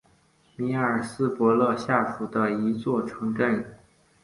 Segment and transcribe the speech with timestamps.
[0.55, 3.63] 米尔斯伯勒下属的一座城镇。